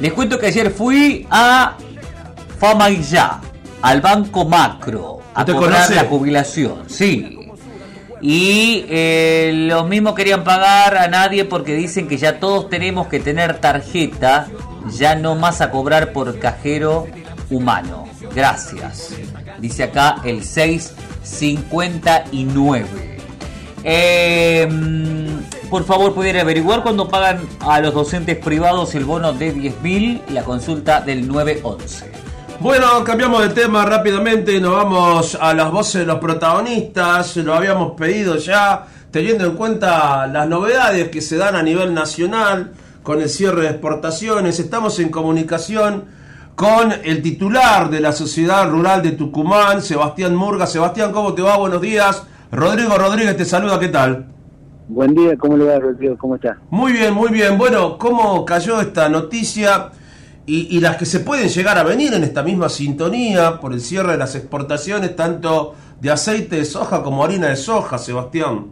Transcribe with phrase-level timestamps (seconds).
[0.00, 1.76] Les cuento que ayer fui a
[3.10, 3.40] ya
[3.82, 6.84] al Banco Macro, a cobrar la jubilación.
[6.88, 7.38] Sí.
[8.22, 13.20] Y eh, lo mismo querían pagar a nadie porque dicen que ya todos tenemos que
[13.20, 14.46] tener tarjeta,
[14.90, 17.06] ya no más a cobrar por cajero
[17.50, 18.06] humano.
[18.34, 19.10] Gracias.
[19.58, 23.18] Dice acá el 659.
[23.84, 24.66] Eh,
[25.74, 30.44] por favor, pudiera averiguar cuando pagan a los docentes privados el bono de 10.000, la
[30.44, 32.12] consulta del 911.
[32.60, 37.94] Bueno, cambiamos de tema rápidamente, nos vamos a las voces de los protagonistas, lo habíamos
[37.98, 42.70] pedido ya, teniendo en cuenta las novedades que se dan a nivel nacional
[43.02, 46.04] con el cierre de exportaciones, estamos en comunicación
[46.54, 50.68] con el titular de la Sociedad Rural de Tucumán, Sebastián Murga.
[50.68, 51.56] Sebastián, ¿cómo te va?
[51.56, 52.22] Buenos días.
[52.52, 54.33] Rodrigo Rodríguez te saluda, ¿qué tal?
[54.88, 56.16] Buen día, ¿cómo le va Rodrigo?
[56.18, 56.58] ¿Cómo está?
[56.70, 57.56] Muy bien, muy bien.
[57.56, 59.90] Bueno, ¿cómo cayó esta noticia?
[60.46, 64.12] y, las que se pueden llegar a venir en esta misma sintonía por el cierre
[64.12, 68.66] de las exportaciones tanto de aceite de soja como harina de soja, Sebastián.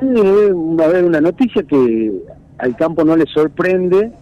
[0.00, 2.12] Sí, va a haber una noticia que
[2.56, 4.12] al campo no le sorprende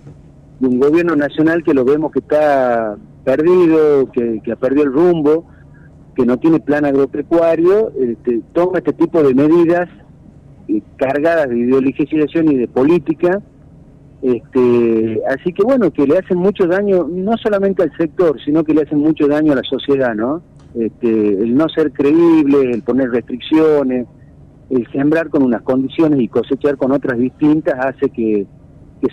[0.58, 5.46] de un gobierno nacional que lo vemos que está perdido, que, ha perdido el rumbo,
[6.16, 9.88] que no tiene plan agropecuario, este, toma este tipo de medidas
[10.96, 13.40] cargadas de ideologización y de política
[14.22, 18.74] este, así que bueno, que le hacen mucho daño, no solamente al sector, sino que
[18.74, 20.42] le hacen mucho daño a la sociedad, ¿no?
[20.74, 24.06] Este, el no ser creíble, el poner restricciones,
[24.70, 28.46] el sembrar con unas condiciones y cosechar con otras distintas hace que,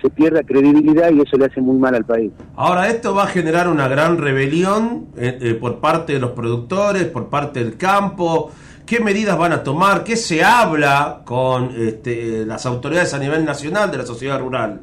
[0.02, 2.32] se pierda credibilidad y eso le hace muy mal al país.
[2.56, 7.04] Ahora, esto va a generar una gran rebelión eh, eh, por parte de los productores,
[7.06, 8.50] por parte del campo.
[8.86, 10.04] ¿Qué medidas van a tomar?
[10.04, 14.82] ¿Qué se habla con este, las autoridades a nivel nacional de la sociedad rural?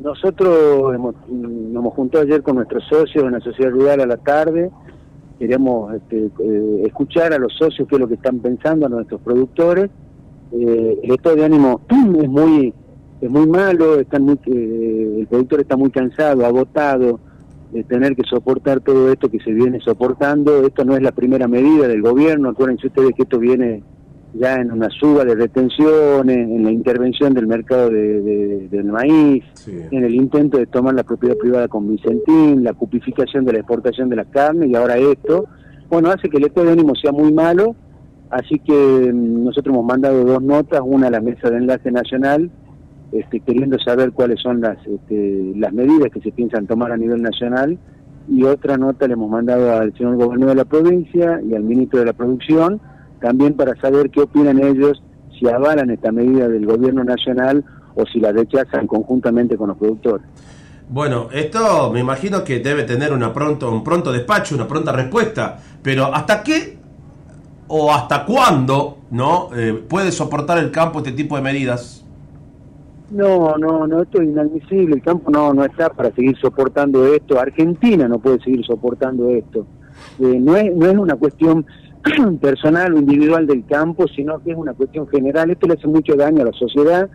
[0.00, 4.70] Nosotros hemos, nos ayer con nuestros socios en la sociedad rural a la tarde.
[5.38, 9.20] Queremos este, eh, escuchar a los socios qué es lo que están pensando, a nuestros
[9.22, 9.90] productores.
[10.52, 11.80] Eh, el estado de ánimo
[12.22, 12.74] es muy
[13.20, 17.20] es muy malo, están muy, eh, el productor está muy cansado, agotado
[17.74, 20.64] de tener que soportar todo esto que se viene soportando.
[20.64, 23.82] Esto no es la primera medida del gobierno, acuérdense ustedes que esto viene
[24.32, 30.04] ya en una suba de retenciones, en la intervención del mercado de, del maíz, en
[30.04, 34.16] el intento de tomar la propiedad privada con Vicentín, la cupificación de la exportación de
[34.16, 35.46] la carne y ahora esto,
[35.88, 37.74] bueno, hace que el estado de ánimo sea muy malo,
[38.30, 38.72] así que
[39.12, 42.50] mm, nosotros hemos mandado dos notas, una a la Mesa de Enlace Nacional,
[43.12, 47.22] este, queriendo saber cuáles son las, este, las medidas que se piensan tomar a nivel
[47.22, 47.78] nacional,
[48.28, 52.00] y otra nota le hemos mandado al señor gobernador de la provincia y al ministro
[52.00, 52.80] de la Producción,
[53.20, 55.02] también para saber qué opinan ellos,
[55.38, 60.26] si avalan esta medida del gobierno nacional o si la rechazan conjuntamente con los productores.
[60.88, 65.58] Bueno, esto me imagino que debe tener una pronto, un pronto despacho, una pronta respuesta,
[65.82, 66.76] pero ¿hasta qué
[67.68, 72.03] o hasta cuándo no eh, puede soportar el campo este tipo de medidas?
[73.10, 77.38] No, no, no, esto es inadmisible, el campo no, no está para seguir soportando esto,
[77.38, 79.66] Argentina no puede seguir soportando esto.
[80.20, 81.66] Eh, no, es, no es una cuestión
[82.40, 85.50] personal o individual del campo, sino que es una cuestión general.
[85.50, 87.08] Esto le hace mucho daño a la sociedad,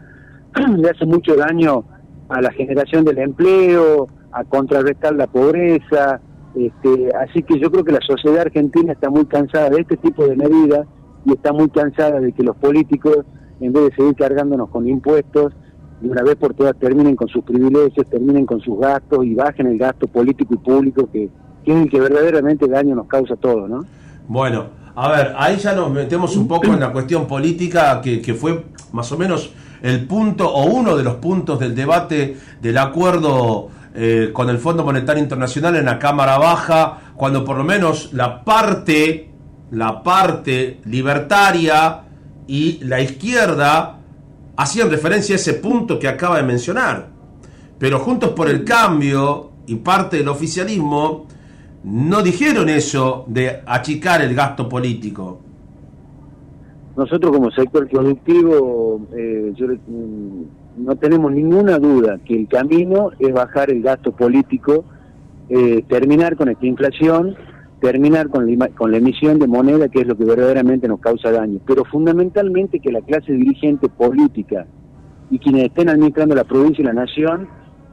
[0.77, 1.83] le hace mucho daño
[2.29, 6.21] a la generación del empleo, a contrarrestar la pobreza.
[6.55, 10.25] Este, así que yo creo que la sociedad argentina está muy cansada de este tipo
[10.25, 10.87] de medidas
[11.25, 13.25] y está muy cansada de que los políticos,
[13.59, 15.53] en vez de seguir cargándonos con impuestos,
[16.01, 19.67] de una vez por todas terminen con sus privilegios, terminen con sus gastos y bajen
[19.67, 21.29] el gasto político y público que,
[21.65, 23.85] que que verdaderamente daño nos causa a todos, ¿no?
[24.27, 24.65] Bueno,
[24.95, 29.11] a ver, ahí ya nos metemos un poco en la cuestión política que, fue más
[29.11, 29.51] o menos
[29.81, 34.83] el punto o uno de los puntos del debate del acuerdo eh, con el Fondo
[34.83, 39.31] Monetario Internacional en la Cámara Baja, cuando por lo menos la parte,
[39.71, 42.01] la parte libertaria
[42.45, 43.98] y la izquierda
[44.59, 47.07] hacían referencia a ese punto que acaba de mencionar.
[47.77, 51.27] Pero Juntos por el Cambio y parte del oficialismo
[51.85, 55.39] no dijeron eso de achicar el gasto político.
[56.97, 63.71] Nosotros como sector productivo eh, mm, no tenemos ninguna duda que el camino es bajar
[63.71, 64.83] el gasto político,
[65.47, 67.37] eh, terminar con esta inflación,
[67.79, 71.31] terminar con la, con la emisión de moneda, que es lo que verdaderamente nos causa
[71.31, 74.65] daño, pero fundamentalmente que la clase dirigente política
[75.31, 77.47] y quienes estén administrando la provincia y la nación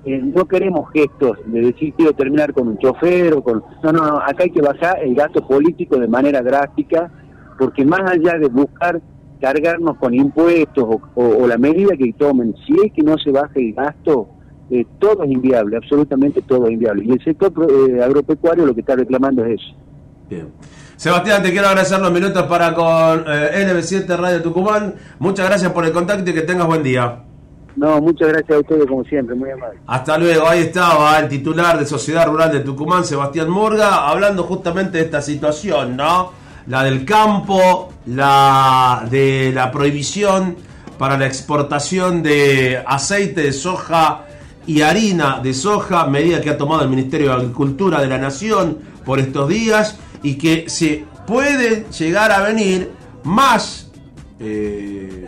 [0.07, 3.65] eh, no queremos gestos de decir quiero terminar con un chofer o con...
[3.83, 7.11] No, no, no, acá hay que bajar el gasto político de manera drástica,
[7.59, 9.01] porque más allá de buscar
[9.41, 10.85] cargarnos con impuestos
[11.15, 14.29] o, la medida que tomen, si es que no se baja el gasto,
[14.71, 17.05] eh, todo es inviable, absolutamente todo es inviable.
[17.05, 19.75] Y el sector eh, agropecuario lo que está reclamando es eso.
[20.29, 20.49] Bien.
[20.97, 24.95] Sebastián, te quiero agradecer los minutos para con eh, NB7 Radio Tucumán.
[25.19, 27.23] Muchas gracias por el contacto y que tengas buen día.
[27.77, 29.79] No, muchas gracias a ustedes como siempre, muy amable.
[29.87, 34.97] Hasta luego, ahí estaba el titular de Sociedad Rural de Tucumán, Sebastián Murga, hablando justamente
[34.97, 36.33] de esta situación, ¿no?
[36.69, 40.57] La del campo, la de la prohibición
[40.99, 44.26] para la exportación de aceite de soja
[44.67, 48.79] y harina de soja, medida que ha tomado el Ministerio de Agricultura de la Nación
[49.05, 52.91] por estos días y que se pueden llegar a venir
[53.25, 53.91] más
[54.41, 55.27] eh,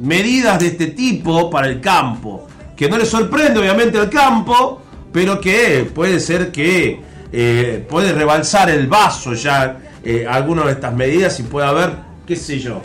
[0.00, 2.46] medidas de este tipo para el campo,
[2.76, 4.82] que no le sorprende obviamente al campo,
[5.12, 7.00] pero que puede ser que
[7.32, 11.90] eh, puede rebalsar el vaso ya eh, algunas de estas medidas y puede haber,
[12.26, 12.80] qué sé yo,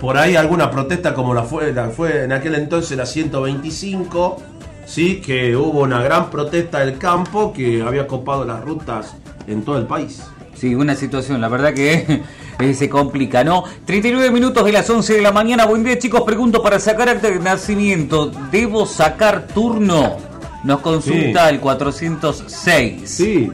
[0.00, 4.42] por ahí alguna protesta como la fue, la fue en aquel entonces la 125,
[4.86, 9.14] sí, que hubo una gran protesta del campo que había copado las rutas
[9.46, 10.22] en todo el país.
[10.54, 12.22] Sí, una situación, la verdad que
[12.74, 13.64] se complica, ¿no?
[13.84, 15.66] 39 minutos de las 11 de la mañana.
[15.66, 16.22] Buen día, chicos.
[16.22, 18.30] Pregunto para sacar acta de nacimiento.
[18.50, 20.16] ¿Debo sacar turno?
[20.64, 23.02] Nos consulta el 406.
[23.04, 23.52] Sí.